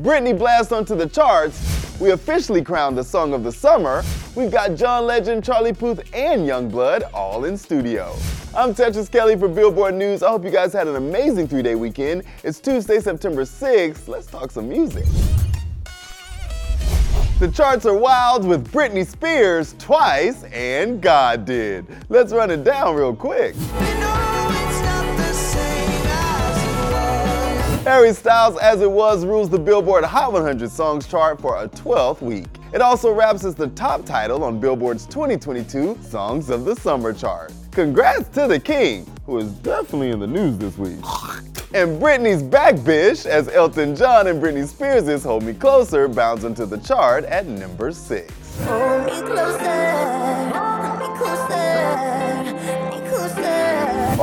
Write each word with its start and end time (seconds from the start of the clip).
Britney 0.00 0.36
blast 0.36 0.72
onto 0.72 0.96
the 0.96 1.06
charts. 1.06 2.00
We 2.00 2.10
officially 2.10 2.62
crowned 2.62 2.98
the 2.98 3.04
song 3.04 3.32
of 3.32 3.44
the 3.44 3.52
summer. 3.52 4.02
We've 4.34 4.50
got 4.50 4.74
John 4.74 5.06
Legend, 5.06 5.44
Charlie 5.44 5.72
Puth, 5.72 6.00
and 6.12 6.48
Yungblud 6.48 7.08
all 7.14 7.44
in 7.44 7.56
studio. 7.56 8.16
I'm 8.56 8.74
Tetris 8.74 9.08
Kelly 9.08 9.36
for 9.36 9.46
Billboard 9.46 9.94
News. 9.94 10.24
I 10.24 10.30
hope 10.30 10.44
you 10.44 10.50
guys 10.50 10.72
had 10.72 10.88
an 10.88 10.96
amazing 10.96 11.46
three 11.46 11.62
day 11.62 11.76
weekend. 11.76 12.24
It's 12.42 12.58
Tuesday, 12.58 12.98
September 12.98 13.42
6th. 13.42 14.08
Let's 14.08 14.26
talk 14.26 14.50
some 14.50 14.68
music. 14.68 15.04
The 17.38 17.48
charts 17.48 17.86
are 17.86 17.96
wild 17.96 18.44
with 18.44 18.72
Britney 18.72 19.06
Spears 19.06 19.76
twice 19.78 20.42
and 20.44 21.00
God 21.00 21.44
did. 21.44 21.86
Let's 22.08 22.32
run 22.32 22.50
it 22.50 22.64
down 22.64 22.96
real 22.96 23.14
quick. 23.14 23.54
Harry 27.84 28.14
Styles, 28.14 28.56
as 28.60 28.80
it 28.80 28.90
was, 28.90 29.26
rules 29.26 29.50
the 29.50 29.58
Billboard 29.58 30.04
Hot 30.04 30.32
100 30.32 30.70
Songs 30.70 31.06
chart 31.06 31.38
for 31.38 31.62
a 31.62 31.68
12th 31.68 32.22
week. 32.22 32.46
It 32.72 32.80
also 32.80 33.12
wraps 33.12 33.44
as 33.44 33.54
the 33.54 33.66
top 33.68 34.06
title 34.06 34.42
on 34.42 34.58
Billboard's 34.58 35.04
2022 35.04 35.98
Songs 36.00 36.48
of 36.48 36.64
the 36.64 36.74
Summer 36.76 37.12
chart. 37.12 37.52
Congrats 37.72 38.26
to 38.30 38.46
the 38.48 38.58
King, 38.58 39.06
who 39.26 39.36
is 39.36 39.50
definitely 39.56 40.12
in 40.12 40.18
the 40.18 40.26
news 40.26 40.56
this 40.56 40.78
week. 40.78 40.96
And 41.74 42.00
Britney's 42.00 42.42
back 42.42 42.82
bish 42.82 43.26
as 43.26 43.48
Elton 43.48 43.94
John 43.94 44.28
and 44.28 44.42
Britney 44.42 44.66
Spears' 44.66 45.22
Hold 45.22 45.42
Me 45.42 45.52
Closer 45.52 46.08
bounds 46.08 46.44
into 46.44 46.64
the 46.64 46.78
chart 46.78 47.24
at 47.24 47.46
number 47.46 47.92
6. 47.92 48.32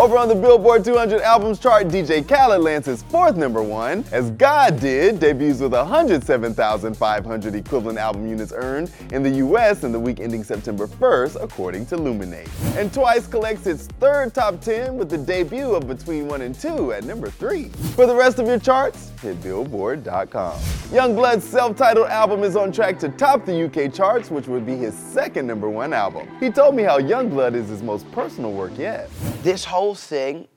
Over 0.02 0.18
on 0.18 0.28
the 0.30 0.34
Billboard 0.34 0.84
200 0.84 1.22
albums 1.22 1.60
chart, 1.60 1.88
DJ 1.90 2.28
Khaled 2.28 2.62
lands 2.62 2.88
his 2.88 3.04
fourth 3.04 3.36
number 3.36 3.62
one, 3.62 4.04
as 4.12 4.32
God 4.32 4.80
Did 4.80 5.20
debuts 5.20 5.60
with 5.60 5.74
107,500 5.74 7.54
equivalent 7.54 8.00
album 8.00 8.28
units 8.28 8.52
earned 8.52 8.90
in 9.12 9.22
the 9.22 9.30
US 9.30 9.84
in 9.84 9.92
the 9.92 10.00
week 10.00 10.20
ending 10.20 10.44
September 10.44 10.88
1st, 10.88 11.44
according 11.44 11.86
to 11.86 11.98
Luminate. 11.98 12.50
And 12.76 12.92
Twice 12.92 13.28
collects 13.28 13.68
its 13.68 13.86
third 14.00 14.34
top 14.34 14.60
10 14.60 14.98
with 14.98 15.12
the 15.12 15.20
debut 15.20 15.76
of 15.76 15.88
Between 15.88 16.28
1 16.28 16.42
and 16.42 16.56
2 16.56 16.94
at 16.94 17.04
number 17.04 17.30
3. 17.30 17.66
For 17.96 18.08
the 18.08 18.16
rest 18.16 18.40
of 18.40 18.48
your 18.48 18.58
charts, 18.58 19.12
hit 19.22 19.40
Billboard.com. 19.44 20.60
Yungblud's 20.92 21.44
self-titled 21.44 22.08
album 22.08 22.44
is 22.44 22.56
on 22.56 22.72
track 22.72 22.98
to 23.00 23.10
top 23.10 23.46
the 23.46 23.66
UK 23.66 23.94
charts, 23.94 24.32
which 24.32 24.48
would 24.48 24.66
be 24.66 24.76
his 24.76 24.98
second 24.98 25.46
number 25.46 25.70
one 25.70 25.94
album. 25.94 26.28
He 26.40 26.50
told 26.50 26.74
me 26.74 26.82
how 26.82 27.00
Youngblood 27.00 27.54
is 27.54 27.70
his 27.70 27.84
most 27.84 28.12
personal 28.12 28.52
work 28.52 28.76
yet. 28.80 29.08
this 29.44 29.64
whole 29.64 29.91
thing 29.96 30.48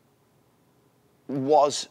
was 1.29 1.89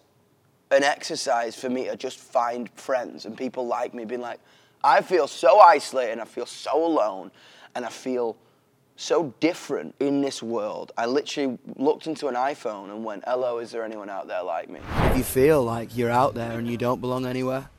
an 0.71 0.83
exercise 0.83 1.55
for 1.55 1.69
me 1.69 1.85
to 1.85 1.95
just 1.95 2.19
find 2.19 2.69
friends 2.71 3.25
and 3.25 3.37
people 3.37 3.65
like 3.67 3.93
me 3.93 4.05
being 4.05 4.21
like 4.21 4.39
i 4.83 5.01
feel 5.01 5.27
so 5.27 5.59
isolated 5.59 6.11
and 6.11 6.21
i 6.21 6.25
feel 6.25 6.45
so 6.45 6.85
alone 6.85 7.31
and 7.75 7.85
i 7.85 7.89
feel 7.89 8.35
so 8.95 9.33
different 9.39 9.95
in 9.99 10.21
this 10.21 10.43
world. 10.43 10.91
I 10.97 11.07
literally 11.07 11.57
looked 11.77 12.07
into 12.07 12.27
an 12.27 12.35
iphone 12.35 12.91
and 12.91 13.03
went 13.03 13.23
hello 13.25 13.57
is 13.57 13.71
there 13.71 13.83
anyone 13.83 14.09
out 14.09 14.27
there 14.27 14.43
like 14.43 14.69
me? 14.69 14.79
If 15.05 15.17
you 15.17 15.23
feel 15.23 15.63
like 15.63 15.97
you're 15.97 16.11
out 16.11 16.35
there 16.35 16.59
and 16.59 16.69
you 16.69 16.77
don't 16.77 17.01
belong 17.01 17.25
anywhere, 17.25 17.69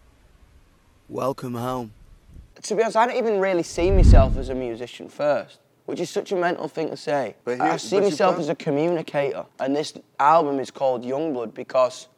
welcome 1.08 1.54
home. 1.54 1.92
to 2.62 2.74
be 2.74 2.82
honest 2.82 2.96
i 2.96 3.06
don't 3.06 3.16
even 3.16 3.38
really 3.38 3.62
see 3.62 3.90
myself 3.90 4.36
as 4.38 4.48
a 4.48 4.54
musician 4.54 5.08
first 5.08 5.58
which 5.86 6.00
is 6.00 6.10
such 6.10 6.32
a 6.32 6.36
mental 6.36 6.68
thing 6.68 6.90
to 6.90 6.96
say. 6.96 7.36
But 7.44 7.60
i 7.60 7.76
see 7.76 7.96
but 7.96 8.04
myself 8.04 8.38
as 8.38 8.48
a 8.48 8.54
communicator 8.54 9.44
and 9.60 9.74
this 9.76 9.92
album 10.18 10.60
is 10.60 10.70
called 10.70 11.04
Yungblud 11.04 11.54
because 11.54 12.08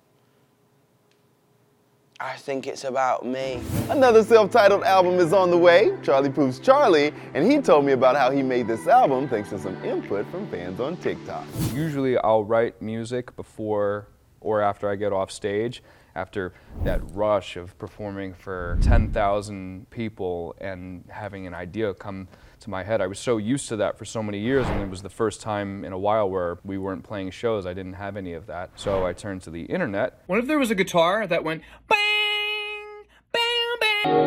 i 2.18 2.34
think 2.36 2.66
it's 2.66 2.84
about 2.84 3.26
me. 3.26 3.60
Another 3.90 4.22
self-titled 4.22 4.84
album 4.84 5.14
is 5.14 5.32
on 5.32 5.50
the 5.50 5.58
way, 5.58 5.92
Charlie 6.02 6.30
Puth's 6.30 6.58
Charlie, 6.58 7.12
and 7.34 7.50
he 7.50 7.58
told 7.60 7.84
me 7.84 7.92
about 7.92 8.16
how 8.16 8.30
he 8.30 8.42
made 8.42 8.66
this 8.66 8.86
album 8.86 9.28
thanks 9.28 9.50
to 9.50 9.58
some 9.58 9.82
input 9.84 10.26
from 10.30 10.46
fans 10.48 10.80
on 10.80 10.96
TikTok. 10.96 11.44
Usually 11.74 12.16
I'll 12.18 12.44
write 12.44 12.80
music 12.80 13.34
before 13.36 14.08
or 14.40 14.60
after 14.60 14.88
I 14.88 14.94
get 14.94 15.12
off 15.12 15.30
stage, 15.32 15.82
after 16.14 16.54
that 16.84 17.00
rush 17.12 17.56
of 17.56 17.76
performing 17.78 18.32
for 18.32 18.78
10,000 18.80 19.90
people 19.90 20.54
and 20.60 21.04
having 21.08 21.46
an 21.46 21.52
idea 21.52 21.92
come 21.94 22.28
to 22.60 22.70
my 22.70 22.82
head. 22.82 23.00
I 23.00 23.06
was 23.06 23.18
so 23.18 23.36
used 23.36 23.68
to 23.68 23.76
that 23.76 23.98
for 23.98 24.04
so 24.04 24.22
many 24.22 24.38
years, 24.38 24.66
and 24.66 24.82
it 24.82 24.88
was 24.88 25.02
the 25.02 25.10
first 25.10 25.40
time 25.40 25.84
in 25.84 25.92
a 25.92 25.98
while 25.98 26.28
where 26.28 26.58
we 26.64 26.78
weren't 26.78 27.04
playing 27.04 27.30
shows. 27.30 27.66
I 27.66 27.74
didn't 27.74 27.94
have 27.94 28.16
any 28.16 28.32
of 28.32 28.46
that. 28.46 28.70
So 28.76 29.06
I 29.06 29.12
turned 29.12 29.42
to 29.42 29.50
the 29.50 29.62
internet. 29.62 30.22
What 30.26 30.38
if 30.38 30.46
there 30.46 30.58
was 30.58 30.70
a 30.70 30.74
guitar 30.74 31.26
that 31.26 31.44
went 31.44 31.62
bang, 31.88 33.04
bang, 33.32 33.76
bang? 33.80 34.26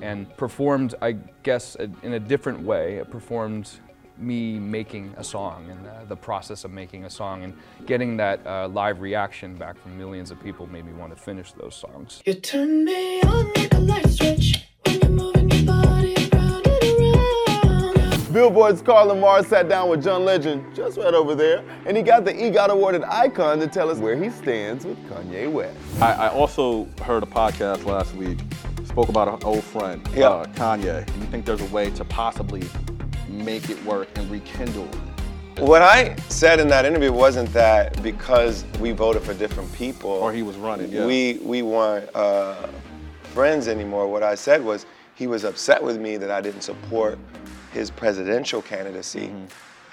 and 0.00 0.36
performed, 0.36 0.94
I 1.00 1.12
guess, 1.42 1.76
in 1.76 2.12
a 2.12 2.20
different 2.20 2.60
way. 2.60 2.96
It 2.96 3.10
performed 3.10 3.70
me 4.18 4.58
making 4.58 5.14
a 5.16 5.24
song 5.24 5.70
and 5.70 5.86
uh, 5.86 6.04
the 6.06 6.16
process 6.16 6.64
of 6.64 6.70
making 6.70 7.04
a 7.04 7.10
song 7.10 7.44
and 7.44 7.54
getting 7.86 8.16
that 8.18 8.46
uh, 8.46 8.68
live 8.68 9.00
reaction 9.00 9.56
back 9.56 9.78
from 9.78 9.96
millions 9.96 10.30
of 10.30 10.40
people 10.42 10.66
made 10.66 10.84
me 10.84 10.92
want 10.92 11.14
to 11.14 11.20
finish 11.20 11.52
those 11.52 11.74
songs. 11.74 12.22
You 12.26 12.34
turn 12.34 12.84
me 12.84 13.22
on 13.22 13.52
like 13.54 13.72
a 13.74 13.78
light 13.78 14.08
switch 14.10 14.66
Billboard's 18.52 18.82
Carl 18.82 19.06
Lamarre 19.08 19.46
sat 19.46 19.66
down 19.70 19.88
with 19.88 20.02
John 20.04 20.26
Legend, 20.26 20.74
just 20.76 20.98
right 20.98 21.14
over 21.14 21.34
there, 21.34 21.64
and 21.86 21.96
he 21.96 22.02
got 22.02 22.26
the 22.26 22.34
EGOT 22.34 22.68
awarded 22.68 23.02
icon 23.04 23.58
to 23.60 23.66
tell 23.66 23.88
us 23.88 23.96
where 23.96 24.14
he 24.14 24.28
stands 24.28 24.84
with 24.84 24.98
Kanye 25.08 25.50
West. 25.50 25.74
I, 26.02 26.12
I 26.12 26.28
also 26.28 26.84
heard 27.00 27.22
a 27.22 27.26
podcast 27.26 27.86
last 27.86 28.14
week, 28.14 28.38
spoke 28.84 29.08
about 29.08 29.28
an 29.28 29.42
old 29.42 29.64
friend, 29.64 30.06
Yeah. 30.14 30.28
uh, 30.28 30.44
Kanye. 30.48 31.06
Do 31.06 31.20
you 31.20 31.26
think 31.28 31.46
there's 31.46 31.62
a 31.62 31.72
way 31.74 31.88
to 31.92 32.04
possibly 32.04 32.62
make 33.26 33.70
it 33.70 33.82
work 33.86 34.08
and 34.16 34.30
rekindle? 34.30 34.86
What 35.56 35.80
I 35.80 36.14
said 36.28 36.60
in 36.60 36.68
that 36.68 36.84
interview 36.84 37.10
wasn't 37.10 37.50
that 37.54 38.02
because 38.02 38.66
we 38.80 38.92
voted 38.92 39.22
for 39.22 39.32
different 39.32 39.72
people 39.72 40.10
Or 40.10 40.30
he 40.30 40.42
was 40.42 40.56
running, 40.56 40.92
yeah. 40.92 41.06
we 41.06 41.38
we 41.42 41.62
weren't 41.62 42.14
uh, 42.14 42.66
friends 43.32 43.66
anymore. 43.66 44.08
What 44.08 44.22
I 44.22 44.34
said 44.34 44.62
was 44.62 44.84
he 45.14 45.26
was 45.26 45.44
upset 45.44 45.82
with 45.82 45.98
me 45.98 46.18
that 46.18 46.30
I 46.30 46.42
didn't 46.42 46.62
support 46.62 47.18
his 47.72 47.90
presidential 47.90 48.62
candidacy, 48.62 49.28
Mm-hmm. 49.28 49.46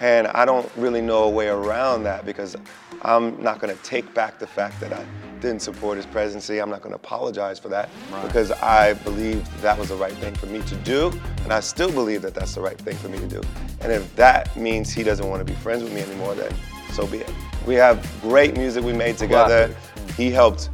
and 0.06 0.28
I 0.28 0.46
don't 0.46 0.70
really 0.78 1.02
know 1.02 1.24
a 1.24 1.30
way 1.30 1.48
around 1.48 2.04
that 2.04 2.26
because 2.26 2.56
I'm 3.02 3.42
not 3.42 3.60
going 3.60 3.76
to 3.76 3.84
take 3.84 4.14
back 4.14 4.40
the 4.40 4.48
fact 4.48 4.80
that 4.82 4.92
I 4.94 5.04
didn't 5.42 5.62
support 5.62 5.96
his 5.98 6.06
presidency. 6.06 6.60
I'm 6.60 6.70
not 6.70 6.82
going 6.82 6.92
to 6.92 6.98
apologize 6.98 7.60
for 7.60 7.70
that 7.70 7.90
because 8.24 8.52
I 8.52 8.94
believed 8.94 9.46
that 9.62 9.78
was 9.78 9.90
the 9.90 9.96
right 9.96 10.14
thing 10.14 10.36
for 10.36 10.48
me 10.48 10.62
to 10.64 10.76
do, 10.78 11.12
and 11.44 11.54
I 11.54 11.60
still 11.62 11.92
believe 11.92 12.22
that 12.24 12.34
that's 12.34 12.56
the 12.56 12.62
right 12.62 12.78
thing 12.78 12.98
for 12.98 13.08
me 13.10 13.20
to 13.20 13.28
do. 13.28 13.42
And 13.82 13.92
if 13.92 14.14
that 14.18 14.56
means 14.58 14.92
he 14.92 15.04
doesn't 15.04 15.28
want 15.28 15.40
to 15.46 15.54
be 15.54 15.58
friends 15.60 15.84
with 15.84 15.94
me 15.94 16.02
anymore, 16.02 16.36
then 16.36 16.54
so 16.92 17.08
be 17.08 17.20
it. 17.20 17.32
We 17.66 17.76
have 17.76 18.06
great 18.22 18.58
music 18.58 18.84
we 18.84 18.94
made 18.94 19.18
together. 19.18 19.74
He 20.18 20.30
helped 20.32 20.70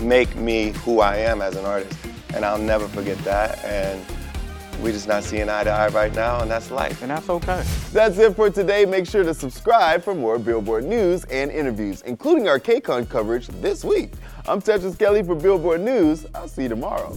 make 0.00 0.34
me 0.36 0.70
who 0.84 1.00
I 1.00 1.16
am 1.16 1.42
as 1.42 1.56
an 1.56 1.64
artist, 1.66 1.98
and 2.34 2.44
I'll 2.44 2.56
never 2.58 2.88
forget 2.88 3.18
that. 3.18 3.62
And 3.64 4.02
we 4.80 4.92
just 4.92 5.08
not 5.08 5.24
seeing 5.24 5.48
eye 5.48 5.64
to 5.64 5.70
eye 5.70 5.88
right 5.88 6.14
now, 6.14 6.40
and 6.40 6.50
that's 6.50 6.70
life. 6.70 7.02
And 7.02 7.10
that's 7.10 7.28
okay. 7.28 7.62
That's 7.92 8.18
it 8.18 8.34
for 8.34 8.50
today. 8.50 8.84
Make 8.84 9.06
sure 9.06 9.22
to 9.22 9.34
subscribe 9.34 10.02
for 10.02 10.14
more 10.14 10.38
Billboard 10.38 10.84
news 10.84 11.24
and 11.24 11.50
interviews, 11.50 12.02
including 12.02 12.48
our 12.48 12.58
KCON 12.58 13.08
coverage 13.08 13.48
this 13.48 13.84
week. 13.84 14.12
I'm 14.46 14.60
Tetris 14.60 14.98
Kelly 14.98 15.22
for 15.22 15.34
Billboard 15.34 15.80
News. 15.80 16.26
I'll 16.34 16.48
see 16.48 16.62
you 16.62 16.68
tomorrow. 16.68 17.16